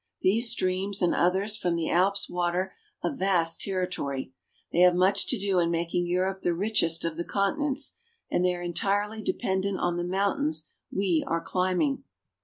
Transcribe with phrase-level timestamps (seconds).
[0.21, 4.33] These streams and others from the Alps water a vast territory;
[4.71, 8.55] they have much to do in making Europe the richest of the continents, and they
[8.55, 12.03] are entirely dependent on the mountains we are climbing.